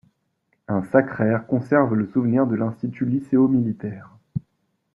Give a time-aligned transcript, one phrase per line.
[0.67, 4.09] Un sacraire conserve le souvenir de l'institut lycéo-militaire.